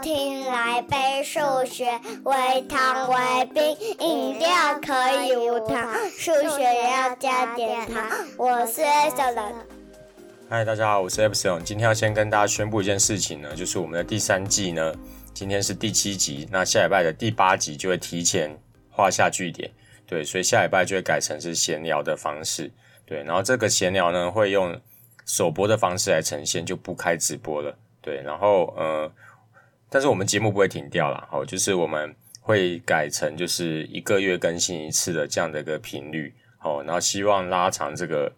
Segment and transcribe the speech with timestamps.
[0.00, 4.48] 听来杯数学，微糖微冰，饮料
[4.80, 8.06] 可以无糖，数学也要加点糖。
[8.36, 9.54] 我是 Epsilon。
[10.48, 11.62] 嗨，大家好，我是 Epson。
[11.62, 14.94] 今天要先跟大家宣布一件事情呢，就是我们的第三季呢，
[15.34, 18.56] 今天是第七集，那下礼拜的第八集就会提前
[18.90, 19.68] 画下句点。
[20.06, 22.70] 对，所以下礼拜就会改成是闲聊的方式。
[23.04, 24.80] 对，然后这个闲聊呢，会用
[25.26, 27.76] 首播的方式来呈现，就不开直播了。
[28.00, 29.10] 对，然后呃，
[29.90, 38.32] 但是我们节目不会停掉啦，好，就是我们会改成就是一个月更新一次的这样的一个频率，好，然后希望拉长这个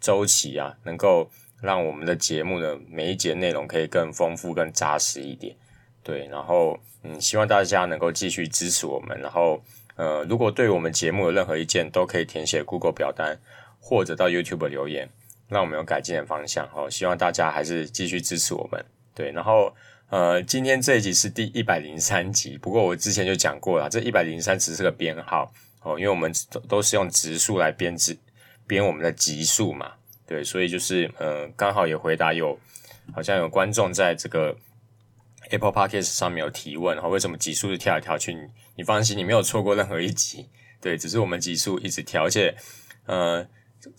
[0.00, 5.56] 周期啊，能够让我们的节目的每一节内容可以更丰富、更扎实一点。
[6.04, 9.62] 对，然后嗯，希望大家能够继续支持我们，然后
[9.94, 13.38] 呃，如果对我们节目有任何意见，都可以填写 Google 表单
[13.80, 15.08] 或者到 YouTube 留言，
[15.48, 16.68] 让我们有改进的方向。
[16.74, 18.84] 哦，希望大家还是继续支持我们。
[19.14, 19.72] 对，然后
[20.12, 26.30] 呃，今天这一集是第一百零三集，不过我之前就讲过了，这一百零三只是个编号哦，因为我们
[26.68, 28.14] 都是用直数来编制
[28.66, 29.92] 编我们的集数嘛，
[30.26, 32.58] 对，所以就是呃，刚好也回答有
[33.14, 34.54] 好像有观众在这个
[35.48, 38.34] Apple Podcast 上面有提问，然后为什么集数是跳来跳去？
[38.34, 38.40] 你
[38.76, 40.46] 你放心，你没有错过任何一集，
[40.82, 42.54] 对，只是我们集数一直跳，而且
[43.06, 43.48] 呃，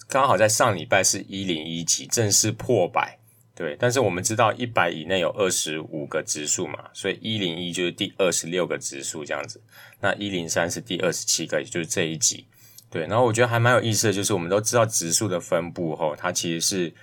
[0.08, 3.18] 刚好在上礼拜是一零一集，正式破百。
[3.56, 9.62] 对，但是我们知道一百以内有二十五个质数嘛，所以一零一就是第二十六个质数这样子，
[10.00, 12.48] 那一零三是第二十七个，也就是这一集。
[12.90, 16.94] 对，然后我觉得还蛮有意思的，就是我们都知道质数的分布后，它其实是，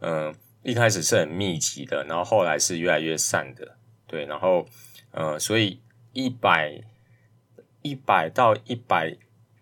[0.00, 3.76] 嗯、一开始是很密集的，然后后来是越来越散的。
[4.06, 4.66] 对，然后，
[5.10, 5.82] 呃，所以
[6.14, 6.82] 一百
[7.82, 9.14] 一百到一百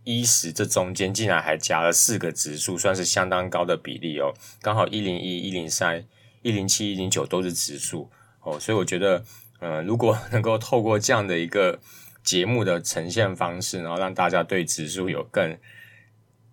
[0.04, 6.04] 一十这中间竟然还夹了四个质数，算是相当高的比例哦，刚好一零一、一零三。
[6.46, 8.08] 一零七、一零九都是指数
[8.40, 9.24] 哦，所以我觉得，
[9.58, 11.80] 呃，如果能够透过这样的一个
[12.22, 15.58] 节目的呈现方式，然后让大家对指数有更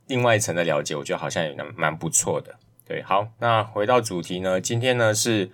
[0.07, 2.57] 另外一层的了解，我觉得好像也蛮蛮不错的。
[2.87, 5.51] 对，好，那回到主题呢，今天呢是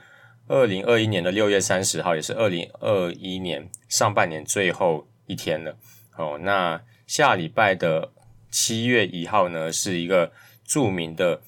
[0.47, 5.75] 二零二一年的六月三十号，也是二零二一年上半年最后一天了。
[6.16, 8.13] 哦，那下礼拜的
[8.49, 10.31] 七月一号呢，是一个
[10.63, 11.41] 著名的。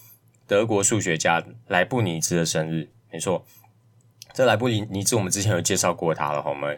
[0.51, 3.45] 德国数学家莱布尼兹的生日，没错，
[4.34, 6.78] 这莱布尼尼兹我们之前有介绍过他了，我们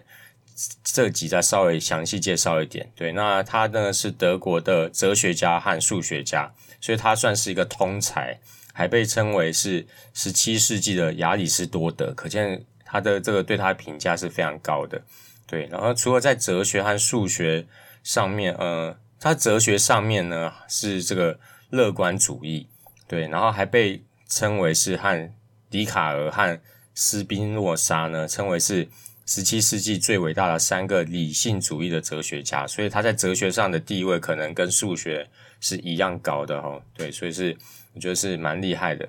[0.84, 2.92] 这集再稍微详细介绍一点。
[2.96, 8.40] 对，那他呢是德国的哲学家和数学家，所以他算是一个通才，
[8.72, 15.02] 还被称为是十七世纪的亚里士多德，可见他的这个对他的评价是非常高的。
[15.48, 17.66] 对，然后除了在哲学和数学
[18.04, 21.40] 上面，呃，他哲学上面呢是这个
[21.72, 22.68] 乐观主义。
[23.14, 25.32] 对，然后还被称为是和
[25.70, 26.60] 笛卡尔和
[26.96, 28.90] 斯宾诺莎呢，称为是
[29.28, 35.30] 十七世纪最伟大的三个理性主义的哲学家，所以他在哲学上的地位可能跟数学
[35.60, 36.82] 是一样高的哦。
[36.96, 37.56] 对，所以是
[37.94, 39.08] 我觉得是蛮厉害的。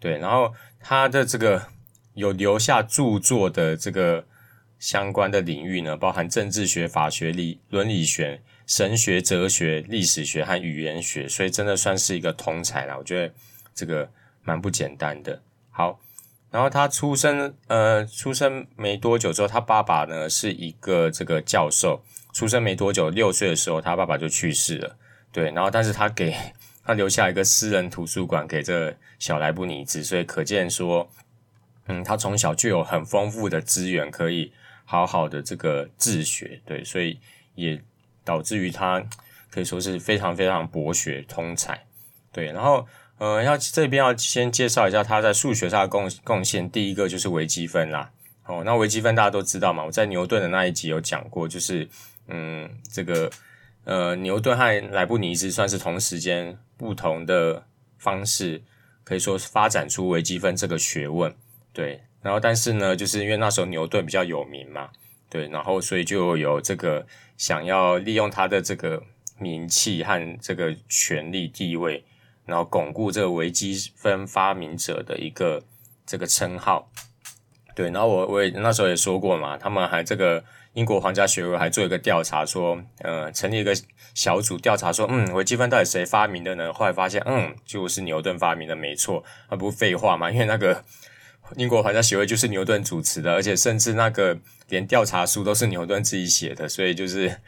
[0.00, 1.62] 对，然后他的这个
[2.14, 4.24] 有留下著作的这个
[4.78, 8.40] 相关的领域呢，包含政治学、法学、理伦理学。
[8.66, 12.96] 神学、哲学、历史学和语言学，所以真的算是一个通才啦。
[12.96, 13.34] 我觉得
[13.74, 14.10] 这个
[14.42, 15.42] 蛮不简单的。
[15.70, 16.00] 好，
[16.50, 22.02] 然后他出生，呃，出生没多久之后，他爸爸呢是一个这个教授。
[22.32, 24.96] 出生没多久，六岁的时候，他爸爸就去世了。
[25.32, 26.34] 对，然后但是他给
[26.84, 31.10] 他留下一个私人图书馆给这小莱布尼兹，所以可见说，
[31.88, 34.52] 嗯，他从小就有很丰富的资源，可以
[34.84, 36.62] 好好的这个自学。
[36.64, 37.18] 对，所以
[37.54, 37.82] 也。
[38.24, 39.02] 导致于他
[39.50, 41.86] 可以说是非常非常博学通才，
[42.32, 42.46] 对。
[42.52, 42.86] 然后，
[43.18, 46.70] 呃，要这边要先介绍一下他在数学上的贡贡献。
[46.70, 48.10] 第一个就是微积分啦。
[48.44, 51.88] 哦，那微积分大家都知道嘛，我在牛顿的那一集有讲过，就是
[52.26, 53.30] 嗯，这个
[53.84, 57.64] 呃，牛顿和莱布尼兹算是同时间不同的
[57.98, 58.62] 方式，
[59.04, 61.34] 可以说是发展出微积分这个学问，
[61.72, 62.02] 对。
[62.22, 64.90] 然后，但是呢，就是因为那时候牛顿比较有名嘛。
[65.32, 67.06] 对，然后所以就有这个
[67.38, 69.02] 想要利用他的这个
[69.38, 72.04] 名气和这个权力地位，
[72.44, 75.62] 然后巩固这个微积分发明者的一个
[76.04, 76.90] 这个称号。
[77.74, 80.44] 对，然后我我也那时候也说过嘛，他们还这个
[80.74, 83.74] 英国皇家学会还做一个调查，说，呃，成立一个
[84.12, 86.70] 小组调查说，嗯，微积分到底谁发明的呢？
[86.70, 90.84] 后来发现，嗯，就是牛顿发明的，没错，那不废话嘛，因为那个。
[91.56, 94.38] 英国皇家学会就是牛顿主持的，而且甚至那个
[94.68, 97.38] 连调查书都是牛顿自己写的，所以就是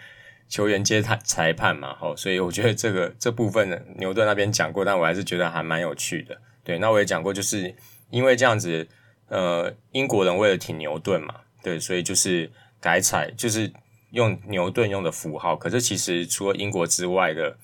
[0.49, 6.39] 球员接他裁判嘛，吼，所以我觉得这个这部分牛顿那边讲过，但我还是觉得还蛮有趣的。
[6.63, 7.75] 对，那我也讲过，就是
[8.11, 8.87] 因为这样子，
[9.29, 13.73] 呃，英国人为了挺牛顿嘛，对，所以就是改采，就是
[14.11, 15.57] 用牛顿用的符号。
[15.57, 17.57] 可是其实除了英国之外的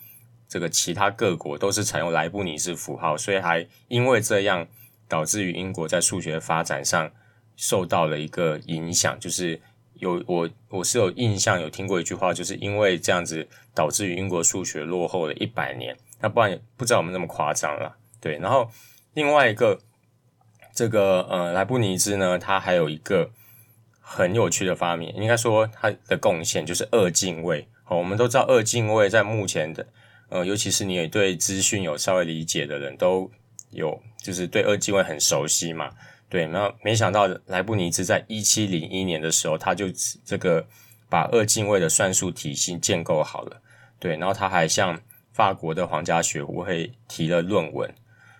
[0.48, 4.66] 这个其他各国都是采用莱布尼兹符号，所以还因为这样
[5.10, 7.10] 导致于英国在数学发展上
[7.56, 9.60] 受到了一个影响，就是
[9.94, 15.96] 有我我是有印象有听过一句话，就是因为这样子导致于英国数学落后了一百年。
[16.20, 18.38] 那不然不知道我们那么夸张了，对。
[18.38, 18.70] 然后
[19.14, 19.80] 另外一个
[20.72, 23.30] 这个呃莱布尼兹呢，他还有一个
[24.00, 27.66] 很有趣的发明，应该说他的贡献就是二进位。
[27.82, 29.86] 好，我们都知道二进位在目前的
[30.28, 33.28] 呃，尤其是你也对资讯有稍微理解的人都
[33.70, 35.90] 有，就是对二进位很熟悉嘛。
[36.28, 39.86] 对，那没想到莱布尼兹在一七零一年的时候，他就
[40.24, 40.64] 这个
[41.08, 43.60] 把二进位的算术体系建构好了。
[43.98, 45.00] 对，然后他还向
[45.32, 47.92] 法国的皇家学会提了论文，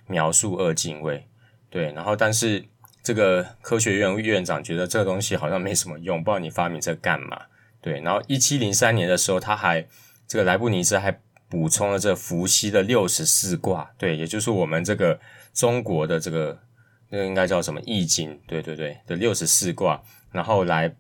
[0.07, 1.27] 描述二进位。
[1.69, 2.65] 对，然后但是
[3.03, 7.43] 这个科学院院长觉得这个东西好像没什么用，不知道你发明这干嘛？
[7.81, 9.87] 对，然后一七零三年的时候，他还
[10.29, 11.21] 这个莱布尼兹还
[11.51, 15.21] 补充了这伏羲的六十四卦，对，也就是我们这个
[15.53, 16.59] 中国的这个
[17.11, 18.41] 那个应该叫什么易经？
[18.47, 20.01] 对对对的六十四卦，
[20.33, 20.97] 然后来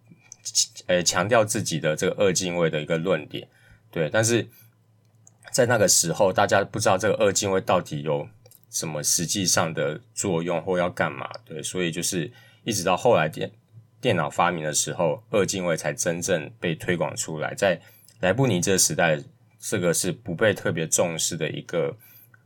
[0.86, 3.48] 呃强调自己的这个二进位的一个论点。
[3.90, 4.46] 对，但是。
[5.52, 8.28] 在那个时候，大家不知道这个二进位到底有
[8.70, 12.30] 什么实际上的作用或要干嘛，对，所以就是
[12.62, 13.50] 一直到后来电
[14.00, 17.52] 电脑发明的时候，二进位才真正被推广出来。
[17.56, 17.80] 在
[18.20, 19.20] 莱布尼兹时代，
[19.60, 21.96] 这个是不被特别重视的一个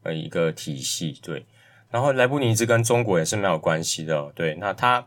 [0.02, 1.46] 呃一个体系，对。
[1.90, 4.54] 然后莱布尼兹跟中国也是没有关系的，对。
[4.56, 5.06] 那他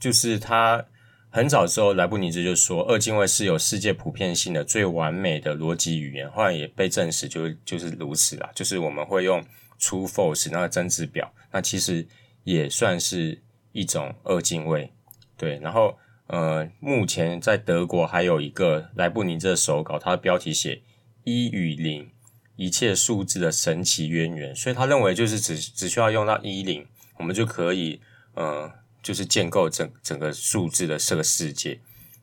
[0.00, 0.86] 就是他。
[1.34, 6.30] 很早之后，莱布尼兹就说，二进位是有世界普遍性的最完美的逻辑语言。
[6.30, 8.50] 后来也被证实就，就就是如此啦。
[8.54, 9.42] 就是我们会用
[9.80, 12.06] true false 那个真值表，那其实
[12.44, 13.40] 也算是
[13.72, 14.92] 一种二进位。
[15.38, 20.82] 对，然后呃，目前在德国还有一个莱布尼兹的手稿，它的标题写
[21.24, 22.10] 一与零，
[22.56, 24.54] 一切数字的神奇渊源。
[24.54, 26.86] 所以他认为就是只只需要用到一零，
[27.18, 28.00] 我们就可以
[28.34, 28.72] 呃。
[29.02, 31.80] 就是建构整整个数字的这个世界，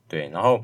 [0.07, 0.30] 对。
[0.30, 0.63] 然后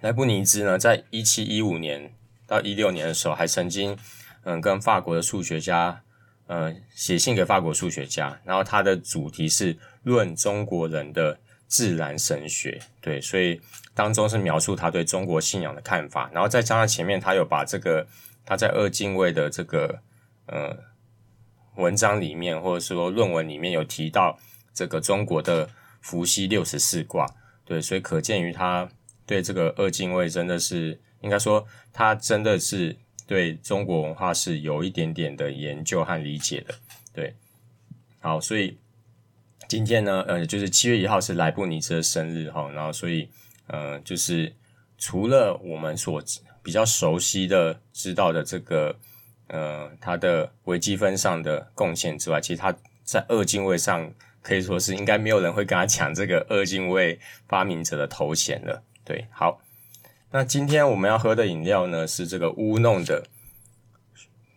[0.00, 2.12] 莱布尼兹呢，在一七一五年
[2.44, 3.96] 到一六年的时候，还曾经
[4.42, 6.02] 嗯跟法国的数学家
[6.48, 11.38] 呃写信给法国数学家，然后他的主题是论中国人的
[11.72, 13.20] 自然神学，对。
[13.20, 13.60] 所以
[13.94, 18.06] 当中是描述他对中国信仰的看法，然后再加上前面他有把这个
[18.44, 20.00] 他在二进位的这个
[20.46, 20.76] 呃
[21.76, 24.38] 文章里面，或者说论文里面有提到。
[24.74, 25.68] 这个中国的
[26.00, 27.26] 伏羲六十四卦，
[27.62, 28.88] 对，所以可见于他
[29.26, 32.96] 对这个二进位真的是，应该说他真的是
[33.26, 36.74] 对中国文化是有一点点的研究和理解的，
[37.12, 37.36] 对。
[38.20, 38.78] 好，所以
[39.72, 43.26] 今天呢，呃，就是七月一号是莱布尼兹的生日哈，然后所以
[43.68, 44.54] 呃，就是
[44.98, 46.22] 除了我们所
[46.62, 48.94] 比较熟悉的知道的这个
[49.46, 54.12] 呃他的微积分上的贡献之外，其实他在二进位上。
[54.42, 58.82] 可以说是应该没有人会跟他抢这个二进位发明者的头衔了。
[59.04, 59.60] 对，好，
[60.32, 63.24] 那今天我们要喝的饮料呢是这个乌弄的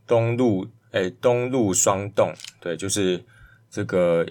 [0.08, 3.24] 冬露，诶，冬露霜冻，对，就是
[3.70, 4.26] 这个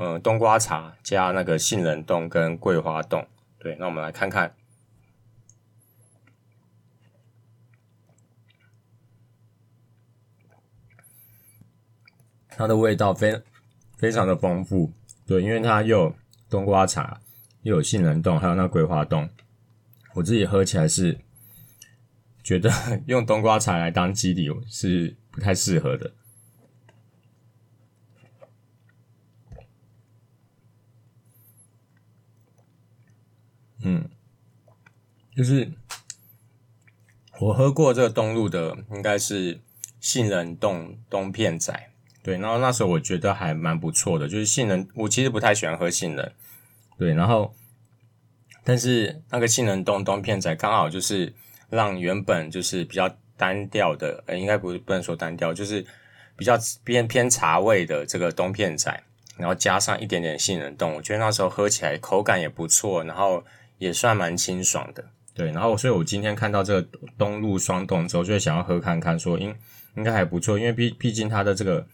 [0.00, 3.28] 呃冬瓜茶加那个杏仁冻跟桂花冻。
[3.58, 4.54] 对，那我们来看看
[12.48, 13.40] 它的味道非。
[13.98, 14.90] 非常的丰富，
[15.26, 16.16] 对，因为它又有
[16.48, 17.20] 冬瓜茶，
[17.60, 19.28] 又有杏仁冻，还有那桂花冻。
[20.14, 21.20] 我自己喝起来是
[22.42, 22.70] 觉得
[23.06, 26.10] 用冬瓜茶来当基底是不太适合的。
[33.82, 34.08] 嗯，
[35.36, 35.72] 就是
[37.40, 39.60] 我喝过这个东路的，应该是
[40.00, 41.88] 杏仁冻冬片仔。
[42.22, 46.32] 对，然后那时候我觉得还蛮不错的，就是杏仁，我其实不太喜欢喝杏仁，
[46.98, 47.54] 对，然后，
[48.62, 51.32] 但是那个杏仁冻冬片仔刚好就是
[51.70, 55.86] 让原本就是比较单调的，呃，应该不不能说单调，就是
[56.36, 59.02] 比较偏偏茶味的这个冬片仔，
[59.38, 63.42] 然后加上一点点杏仁冻，我觉得那时候喝起来口感也不错，然后
[63.80, 69.52] 也算蛮清爽的，对，然后所以我今天看到这个冬露霜冻之后，就想要喝看看，说应
[69.96, 71.84] 应该还不错，因为毕毕竟它的这个。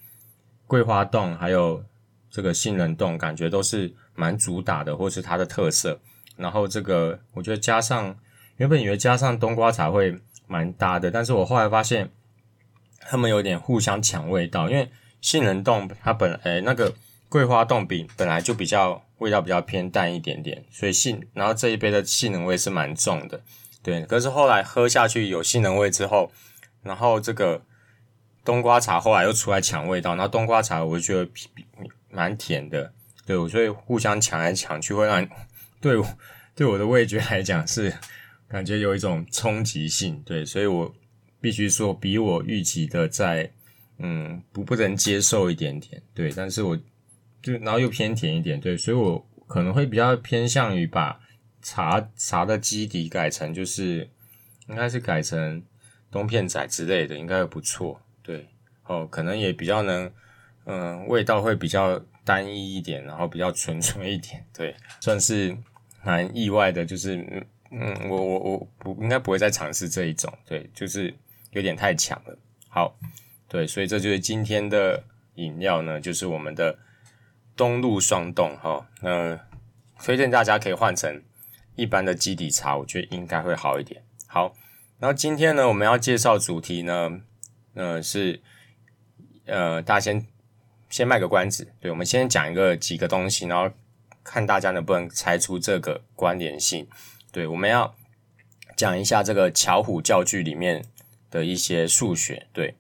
[0.69, 1.85] 桂花冻还有
[2.29, 6.01] 这个杏仁冻，感觉都是蛮主打的，或是它的特色。
[6.37, 8.19] 然后这个我觉得加上
[8.57, 12.11] 原本以为加上冬瓜茶会蛮搭的，但是我后来发现
[12.99, 14.69] 他们有点互相抢味道。
[14.69, 14.91] 因为
[15.21, 16.93] 杏仁冻它本诶那个
[17.37, 23.43] 桂花冻饼本来就比较味道比较偏淡一点点，所以杏，然后这一杯的杏仁味是蛮重的，
[23.83, 24.01] 对。
[24.07, 26.33] 可是后来喝下去有杏仁味之后，
[26.83, 27.63] 然后这个
[28.43, 31.31] 冬瓜茶后来又出来抢味道，然后冬瓜茶我就觉得
[32.11, 32.91] 蛮甜的，
[33.27, 35.29] 对，所以互相抢来抢去会让
[35.79, 36.07] 对我
[36.55, 37.93] 对我的味觉来讲是
[38.49, 40.95] 感觉有一种冲击性，对，所以我
[41.39, 43.53] 必须说比我预期的在
[43.99, 46.79] 嗯不不能接受一点点，对，但是我。
[47.47, 51.21] 就然后又偏甜一点，对，所以我可能会比较偏向于把
[51.63, 54.11] 茶茶的基底改成就是
[54.67, 55.63] 应该是改成
[56.11, 58.49] 冬片仔之类的，应该不错，对，
[58.87, 60.11] 哦，可能也比较能，
[60.65, 65.57] 嗯、味道会比较单一一点，然后比较纯粹一点，对，算是
[66.03, 71.15] 蛮意外的，就是嗯嗯，我我我不应该不会再尝试这一种，对，就是
[71.53, 72.37] 有点太强了，
[72.69, 72.99] 好，
[73.47, 75.01] 对，所以这就是今天的
[75.37, 76.77] 饮料呢，就是我们的。
[77.57, 79.41] 冬露霜冻哈，那
[79.99, 81.23] 推荐大家可以换成
[81.75, 84.03] 一般的基底茶，我觉得应该会好一点。
[84.27, 84.55] 好，
[84.99, 87.21] 然后今天呢，我们要介绍主题呢，
[87.75, 88.43] 呃是
[89.47, 90.27] 呃大家先
[90.91, 93.75] 先卖个关子，对，我们先讲一个几个东西，然后
[94.23, 96.87] 看大家能不能猜出这个关联性。
[97.33, 97.95] 对，我们要
[98.77, 100.85] 讲一下这个巧虎教具里面
[101.31, 102.47] 的一些数学。
[102.53, 102.75] 对，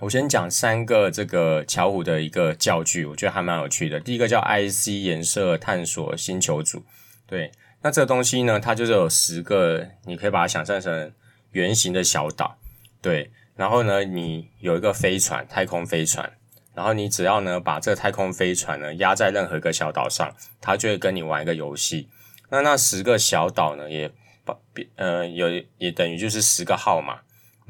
[0.00, 4.00] 我先讲三个这个巧虎的一个教具，我觉得还蛮有趣的。
[4.00, 6.82] 第一个叫 IC 颜色探索星球组，
[7.26, 7.52] 对，
[7.82, 11.12] 那这个东西呢，它就是有十个，你可以把它想象成
[11.52, 12.56] 圆形的小岛，
[13.02, 13.30] 对。
[13.56, 16.32] 然后呢，你有一个飞船，太空飞船，
[16.74, 22.08] 然后你只要呢把这太空飞船呢压在任何一个小岛上，它就会跟你玩一个游戏。
[22.48, 24.10] 那那十个小岛呢，也
[24.46, 24.56] 把
[24.96, 27.20] 呃有也等于就是十个号码。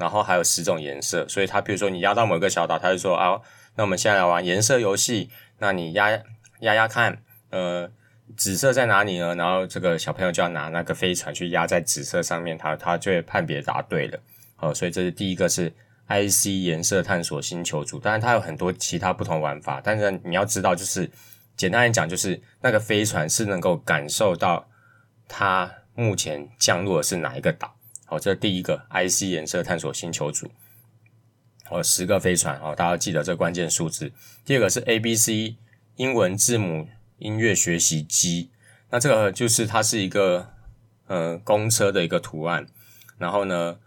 [0.00, 3.40] 然后还有十种颜色，所以它比如说你压到某个小岛，它就说啊，
[3.76, 5.30] 那我们现在来玩颜色游戏。
[5.58, 6.10] 那你压
[6.60, 7.88] 压压看，呃，
[8.36, 9.34] 紫色在哪里呢？
[9.34, 14.18] 然后这个小朋友就要拿那个飞船去压在紫色上面，他他就会判别答对了。
[14.56, 15.70] 好，所以这是第一个是
[16.08, 21.08] IC 颜色探索星球组，当然它有很多其他不同玩法，但是你要知道，就是
[21.56, 24.66] 简单来讲，就是那个飞船是能够感受到
[25.28, 27.74] 它目前降落的是哪一个岛。
[28.10, 30.50] 好，这第一个 IC 颜色探索星球组，
[31.70, 34.10] 哦，十个飞船哦，大家记得这关键数字。
[34.44, 35.54] 第二个是 ABC
[35.94, 36.88] 英文字母
[37.18, 38.50] 音乐学习机，
[38.90, 40.48] 那这个就是它是一个
[41.06, 42.66] 呃公车的一个图案，
[43.16, 43.78] 然后呢，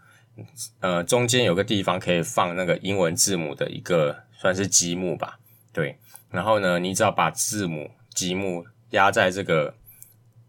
[0.80, 5.38] 呃中间有个地方可以放那个英文字母的一个算是积木吧，
[5.70, 5.98] 对，
[6.30, 9.74] 然后呢，你只要把字母积木压在这个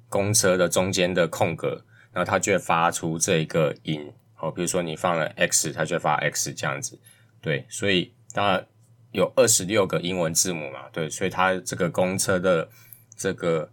[0.08, 1.84] 公车的中间的空格。
[2.16, 6.98] 然后它就会发出这一个音，好，比如说你放了 X，它就会发 X 这样子，
[7.42, 8.66] 对，所以当然
[9.12, 12.70] 有二十六个英文字母嘛，对，所以它这个公车的
[13.18, 13.70] 这个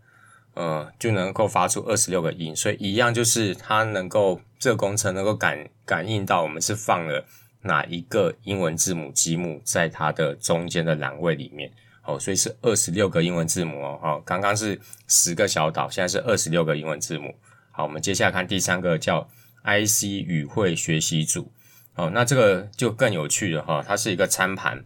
[0.55, 7.25] 呃就能够发出二十六个音，所以一样就是它能够这个公车能够感感应到我们是放了
[7.61, 11.71] 哪一个英文字母积木在它的中间的栏位里面，
[12.01, 17.33] 好，所以是二十六个英文字母哦，好，刚刚是十个小岛，现在是二十六个英文字母。
[17.75, 19.29] 好，我们接下来看第三个叫
[19.65, 21.51] IC 语汇学习组。
[21.95, 24.85] 哦，那这个就更有趣了哈，它是一个餐盘，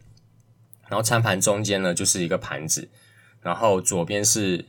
[0.89, 2.89] 然后餐盘中间呢就是一个盘子，
[3.43, 4.65] 然后左边是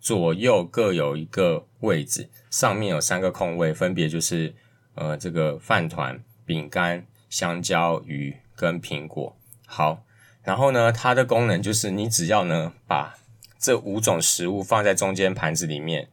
[0.00, 4.54] 左右各有一个位置，上面有三个空位，分别就是
[4.94, 9.36] 呃这个饭团、饼干、香蕉、鱼跟苹果。
[9.66, 10.04] 好，
[10.42, 13.14] 然后呢，它的功能就是你只要呢把
[13.58, 16.10] 这五种食物放在中间盘子里面。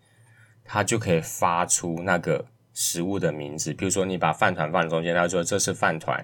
[0.72, 2.46] 它就可以发出那个
[2.76, 6.24] 食物的名字，比如说你把饭团放中间，它就说这是饭团；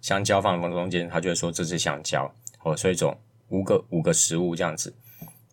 [0.00, 2.34] 香蕉放中间，它就会说这是香蕉。
[2.62, 3.14] 哦，所以总
[3.48, 4.94] 五个五个食物这样子。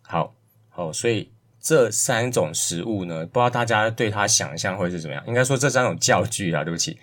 [0.00, 0.34] 好，
[0.70, 5.22] 好，所以这三种食物呢，不知道大家对它想象会是怎么样？
[5.26, 6.98] 应该说这三种教具啊，对不起，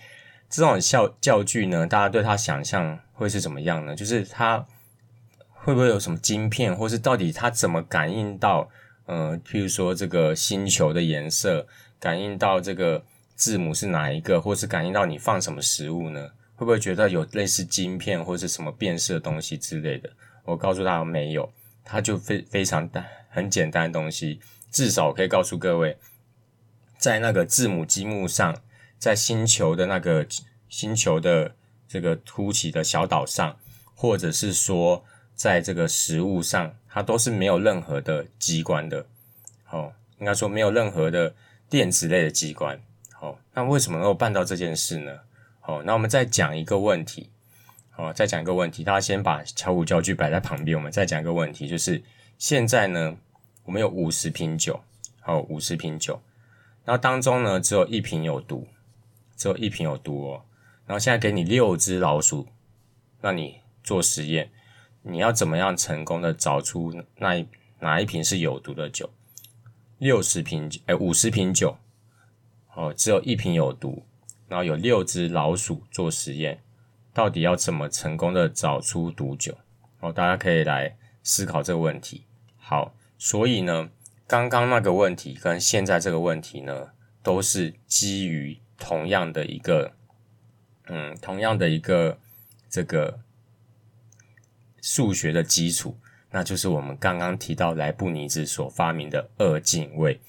[0.49, 3.95] 这种教教具呢，大家对它想象会是怎么样呢？
[3.95, 4.65] 就是它
[5.53, 8.67] 会不会有什么晶片，或是到底它怎么感应到？
[9.11, 11.65] 嗯、譬如说这个星球的颜色，
[11.99, 13.03] 感应到这个
[13.35, 16.29] 字母是哪一个，或是感应到你放什么食物呢？
[16.55, 20.11] 会不会觉得有类似晶片或是什么变色东西之类的？
[20.43, 21.51] 我告诉他没有，
[21.83, 24.39] 它就非非常单很简单的东西。
[24.69, 25.97] 至少可以告诉各位，
[26.99, 28.61] 在那个字母积木上，
[28.99, 30.27] 在星球的那个
[30.69, 31.55] 星球的
[31.87, 33.57] 这个凸起的小岛上，
[33.95, 36.75] 或者是说在这个食物上。
[36.89, 39.05] 它都是没有任何的机关的，
[39.63, 41.33] 好，应该说没有任何的
[41.69, 42.81] 电子类的机关，
[43.13, 45.19] 好，那为什么能够办到这件事呢？
[45.59, 47.29] 好，那我们再讲一个问题，
[47.95, 52.03] 哦，再讲一个问题，大家先把巧虎教具摆在旁边，我们再讲一个问题，就是
[52.37, 53.15] 现在呢，
[53.65, 54.81] 我们有五十瓶酒，
[55.19, 56.19] 好，五十瓶酒，
[56.85, 58.67] 然后当中呢，只有一瓶有毒，
[59.37, 60.41] 只有一瓶有毒哦。
[60.87, 62.47] 然后现在给你六只老鼠，
[63.21, 64.49] 让你做实验，
[65.01, 67.47] 你要怎么样成功的找出那一
[67.79, 69.09] 哪一瓶是有毒的酒？
[69.97, 71.77] 六十瓶，哎，五十瓶酒，
[72.73, 74.03] 哦，只有一瓶有毒，
[74.47, 76.61] 然后有六只老鼠做实验。
[77.11, 79.57] 到底要怎么成功的找出毒酒？
[79.99, 82.23] 哦，大家可以来思考这个问题。
[82.57, 83.89] 好，所以呢，
[84.25, 86.91] 刚刚那个问题跟现在这个问题呢，
[87.21, 89.91] 都是基于同样的一个，
[90.87, 92.17] 嗯，同样的一个
[92.69, 93.19] 这个
[94.81, 95.97] 数学的基础，
[96.31, 100.19] 那就是我们刚刚提到莱布尼兹所发明的二进位。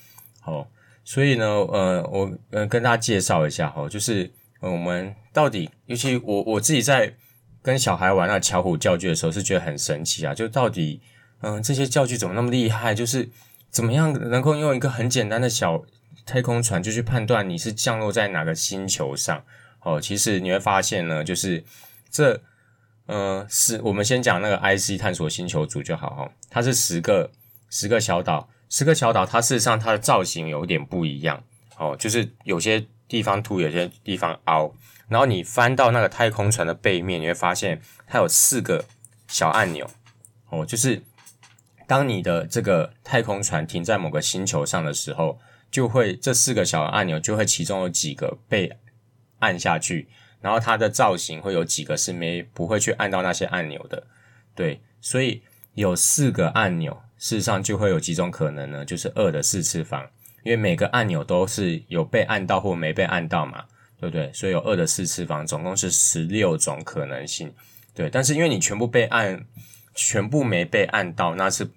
[0.45, 0.67] 哦，
[1.05, 4.31] 所以呢，呃，我呃跟大家介绍一下哈，就是。
[4.63, 7.15] 我们到底，尤其我我自己在
[7.63, 10.35] 跟小孩玩那巧虎教具的时候，是觉得很神奇啊！
[10.35, 11.01] 就到底，
[11.41, 12.95] 嗯，这些教具怎么那么厉害？
[12.95, 13.31] 就是
[13.71, 15.83] 怎么样能够用一个很简单的小
[16.27, 19.43] 太空船，就去判断你是降落在哪个星球上？
[19.81, 21.65] 哦，其实你会发现呢，就是
[22.11, 22.43] 这，
[23.11, 26.31] 呃，是我们先讲那个 IC 探索星球组就好哈。
[26.49, 27.31] 它是十个
[27.69, 31.43] 十个小岛，十个小岛，它事实上它的造型有点不一样
[31.77, 32.87] 哦，就是有些。
[33.11, 34.73] 地方凸，有些地方凹，
[35.09, 38.85] 然后你翻到那个太空船的背面，你会发现它有四个
[39.27, 39.91] 小按钮
[40.49, 41.03] 哦，就是
[41.89, 45.41] 当你的这个太空船停在某个星球上的时候，
[45.73, 48.79] 就会这四个小按钮就会其中有几个被
[49.41, 50.09] 按下去，
[50.41, 54.03] 然后它的造型会有几个是没不会去按到那些按钮的，
[54.55, 55.43] 对，所以
[55.75, 60.09] 有四个按钮，事实上就会有几种可能呢，就是二的四次方。
[60.43, 63.63] 因为每个按钮都是有被按到或没被按到嘛，
[64.01, 64.33] 对不对？
[64.33, 67.53] 所以有二的四次方，总共是十六种可能性。
[67.95, 69.45] 对，但是因为你全部被按，
[69.95, 71.69] 全部没被按到，那是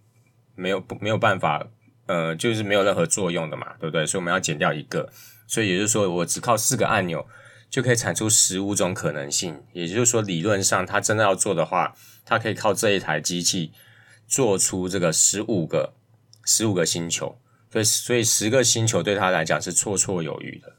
[0.56, 1.67] 没有不没有办法，
[2.06, 4.06] 呃，就是没有任何作用的嘛，对不对？
[4.06, 5.10] 所以我们要减掉一个，
[5.45, 7.28] 所以也就是说，我只靠四个按钮
[7.74, 9.64] 就可以产出十五种可能性。
[9.72, 13.72] 也就是说，理论上，他真的要做的话，他可以靠这一台机器
[14.28, 15.96] 做出这个十五个
[16.46, 17.40] 十五个星球。
[17.72, 20.76] 对，所以十个星球对他来讲是绰绰有余的，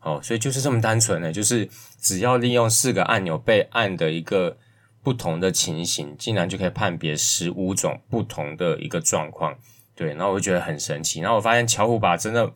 [0.00, 1.68] 哦，所以就是这么单纯的，就是
[2.00, 4.56] 只要利用四个按钮被按的一个
[5.02, 9.58] 不同的情形，竟然就可以判别十五种不同的一个状况，
[9.94, 12.50] 对，然后我就觉得很神奇，然后我发现巧虎把真的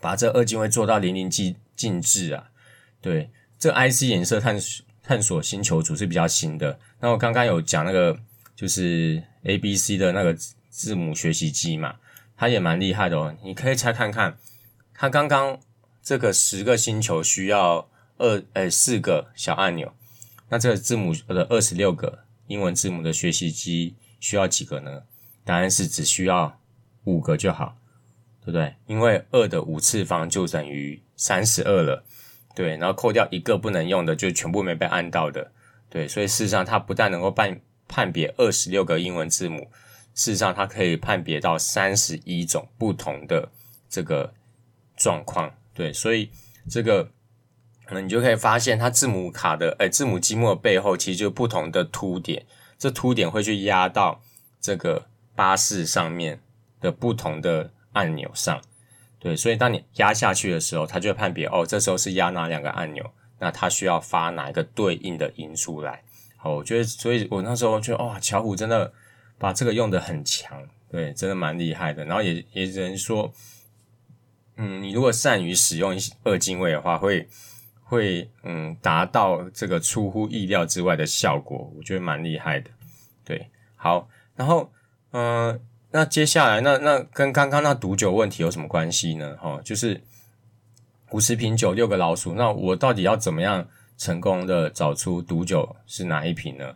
[0.00, 2.50] 把这二进位做到淋漓尽尽致啊，
[3.04, 8.18] 对，这 IC 颜色探索探索星球组是比较新的，那我刚刚有讲那个
[8.56, 10.34] 就是 ABC 的那个
[10.70, 11.96] 字母学习机嘛。
[12.34, 14.38] 它也蛮厉害的哦，你可以猜看看，
[14.94, 15.60] 它刚刚
[16.02, 19.92] 这个十个星球需要二诶四个小按钮，
[20.48, 25.02] 那这个字母的二十六个英文字母的学习机需要几个呢？
[25.44, 26.58] 答案是只需要
[27.04, 27.76] 五个就好，
[28.40, 28.74] 对不对？
[28.86, 32.02] 因为二的五次方就等于三十二了，
[32.54, 35.50] 对，然后扣掉一个不能用的，就全部没被按到的，
[35.90, 39.68] 对，所以事实上它不但能够判判别二十六个英文字母。
[40.16, 43.48] 事实上，它可以判别到三十一种不同的
[43.88, 44.32] 这个
[44.96, 46.30] 状况，对，所以
[46.70, 47.10] 这个，
[47.86, 52.46] 嗯，你就可以发现，它字母卡的，哎，字母积木的背后其实就不同的凸点，
[52.78, 54.22] 这凸点会去压到
[54.60, 56.38] 这个巴士上面
[56.80, 58.62] 的不同的按钮上，
[59.24, 63.10] 对，所以当你压下去的时候，它就会判别，哦，这时候是压哪两个按钮，
[63.40, 66.02] 那它需要发哪一个对应的音出来。
[66.36, 68.92] 好，我觉得，所以我那时候觉得，哇，巧虎真的。
[69.36, 72.04] 把这个用得很强，对，真的蛮厉害的。
[72.04, 73.30] 然后也也只能说，
[74.56, 77.28] 嗯，你如果善于使用二进位的话，会
[77.82, 82.70] 会嗯达到这个出乎意料之外的效果，我觉得蛮厉害的。
[83.24, 84.70] 对，好，然后
[85.10, 85.60] 嗯、
[85.96, 89.36] 那接下来那那跟刚刚那毒酒问题有什么关系呢？
[89.40, 90.02] 哈、哦，就是
[91.12, 96.74] 五十瓶酒六个老鼠，那我到底要怎么样成功的找出毒酒是哪一瓶呢？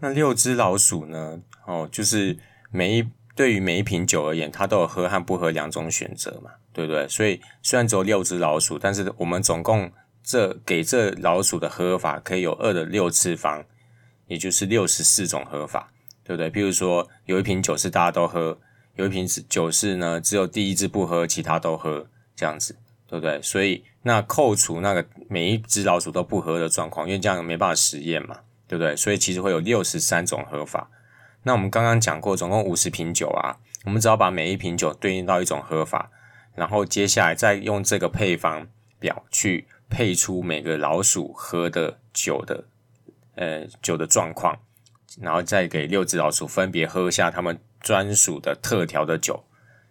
[0.00, 1.40] 那六只老鼠呢？
[1.66, 2.36] 哦，就是
[2.72, 7.06] 每一对于每一瓶酒而言，它都有喝和不喝两种选择嘛，对不对？
[7.06, 9.92] 所以虽然只有六只老鼠，但是我们总共
[10.24, 13.64] 这给这老鼠的喝法可以有二的六次方，
[14.26, 15.92] 也就是六十四种喝法，
[16.24, 16.50] 对不对？
[16.50, 18.58] 譬如说有一瓶酒是大家都喝，
[18.96, 23.40] 有一瓶酒是呢只有第一只不喝，其他都喝，这样子，对不对？
[23.42, 28.40] 所以那扣除那个每一只老鼠都不喝的状况，因为这样没办法实验嘛。
[28.68, 28.96] 对不对？
[28.96, 30.88] 所以其实会有六十三种喝法。
[31.42, 36.10] 那我们刚刚讲过，总共五十瓶酒啊，我们只要把每一瓶酒对应到一种喝法，
[36.54, 38.66] 然后接下来再用这个配方
[38.98, 42.64] 表去配出每个老鼠喝的酒的
[43.34, 44.58] 呃酒的状况，
[45.20, 49.44] 然后再给六只老鼠分别喝下他们专属的特调的酒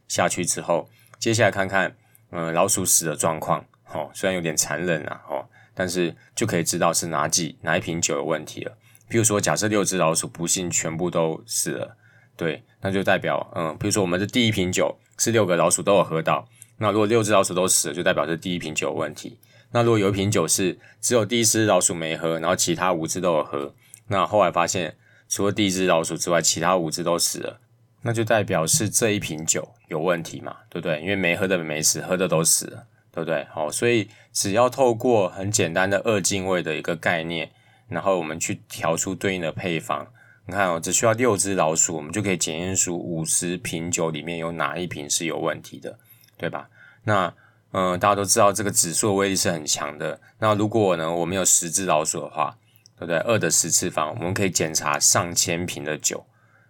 [0.07, 1.95] 下去之后，接下来看看
[2.31, 3.65] 嗯、老鼠死的状况。
[3.93, 8.71] 哦，虽然有点残忍啊，哦，但是就可以知道是哪几哪一瓶酒有问题了。
[9.10, 11.97] 譬如说，假设六只老鼠不幸全部都死了，
[12.38, 19.38] 对，那就代表嗯，譬如说我们的第一瓶酒是六个老鼠都有喝到，那如果六只老鼠都死了，就代表这第一瓶酒有问题。
[19.71, 23.75] 那如果有一瓶酒是只有第一只老鼠没喝，然后其他五只都有喝，
[24.07, 24.95] 那后来发现
[25.32, 27.62] 除了第一只老鼠之外，其他五只都死了，
[28.02, 31.00] 那就代表是这一瓶酒有问题嘛，对不对？
[31.00, 33.48] 因为没喝的没死，喝的都死了，对不对？
[33.50, 37.50] 好，所以只要透过很简单的二进位的一个概念，
[37.88, 40.06] 然后我们去调出对应的配方，
[40.48, 45.98] 你看哦，只需要六只老鼠，我们就可以检验出五十瓶酒里面有哪一瓶是有问题的，
[46.38, 46.67] 对吧？
[47.06, 47.34] 那
[47.72, 50.20] 嗯，大家都知道这个指数的威力是很强的。
[50.39, 52.58] 那如果呢，我们有十只老鼠的话，
[53.02, 53.18] 对不对？
[53.22, 56.24] 二的十次方，我们可以检查上千瓶的酒，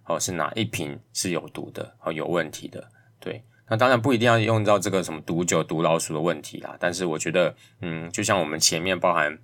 [0.06, 2.88] 哦，是哪一瓶是有毒的，哦，有问题的。
[3.20, 6.78] 对，那当然不一定要用到这个什么毒酒、毒老鼠的问题啦。
[6.80, 9.38] 但是我觉得，嗯，就像我们前面包含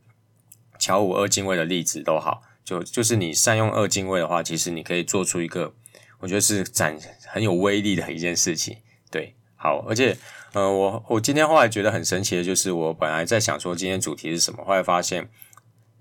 [0.80, 5.74] 巧五二进位的例子都好，就就是你善用二进位的话，其实你可以做出一个，
[6.20, 8.78] 我觉得是展很有威力的一件事情。
[9.12, 10.18] 对，好，而且。
[10.54, 15.30] 呃，我我今天后来觉得很神奇的，就是我本来在想说今天主题是什么，后来发现，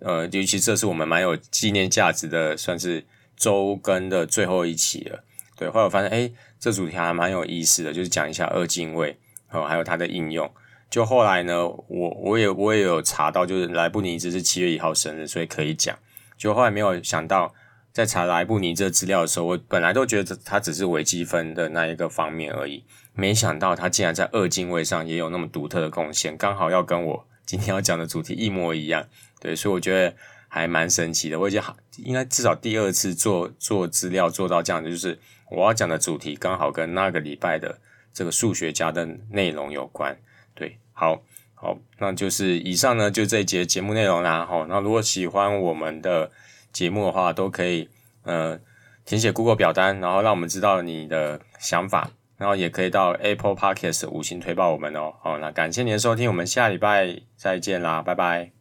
[0.01, 3.05] 呃，尤其这是我们蛮有纪念价值的，算是
[3.37, 5.25] 周更的最后一期了。
[5.57, 6.31] 对，后来我发现，哎，
[6.61, 9.19] 这主题还蛮有意思的，就是讲一下二进位，
[9.51, 10.51] 哦，还有它的应用。
[10.91, 15.99] 就后来呢，我我也我也有查到，就是莱布尼兹是七月一号生日，所以可以讲。
[16.37, 17.55] 就后来没有想到，
[17.93, 22.85] 在查莱布尼兹资料的时候，我本来都觉得它只是微积分的那一个方面而已。
[23.15, 29.09] 没想到他竟然在二进位上也有那么独特的贡献，刚好要跟我今天要讲的主题一模一样，
[29.41, 30.15] 对，所以我觉得
[30.49, 31.39] 还蛮神奇的。
[31.39, 35.19] 我已经好，应该至少第二次做做资料做到这样的，就是
[35.51, 37.79] 我要讲的主题刚好跟那个礼拜的
[38.13, 40.17] 这个数学家的内容有关。
[40.55, 41.23] 对，好，
[41.55, 44.45] 好，那就是以上呢就这一节节目内容啦。
[44.45, 46.31] 好，那如果喜欢我们的
[46.73, 47.89] 节目的话，都可以
[48.23, 48.59] 呃
[49.05, 52.11] 填写 Google 表单，然后让我们知道你的想法。
[52.39, 55.15] 然后也可以到 Apple Podcast 五星推爆我们哦。
[55.23, 58.56] 好，那感谢您的收听，我们下礼拜再见啦，拜拜。